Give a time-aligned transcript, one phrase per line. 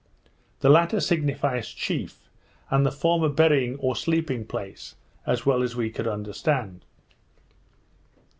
[0.61, 2.27] The latter signifies chief,
[2.71, 4.95] and the former burying, or sleeping place,
[5.27, 6.85] as well as we could understand.